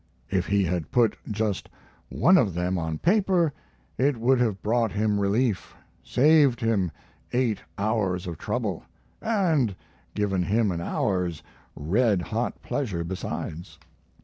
If 0.31 0.47
he 0.47 0.63
had 0.63 0.89
put 0.89 1.15
just 1.29 1.69
one 2.09 2.35
of 2.35 2.55
them 2.55 2.79
on 2.79 2.97
paper 2.97 3.53
it 3.99 4.17
would 4.17 4.39
have 4.39 4.63
brought 4.63 4.91
him 4.91 5.19
relief, 5.19 5.75
saved 6.01 6.59
him 6.59 6.91
eight 7.33 7.59
hours 7.77 8.25
of 8.25 8.39
trouble, 8.39 8.83
and 9.21 9.75
given 10.15 10.41
him 10.41 10.71
an 10.71 10.81
hour's 10.81 11.43
red 11.75 12.23
hot 12.23 12.63
pleasure 12.63 13.03
besides. 13.03 13.77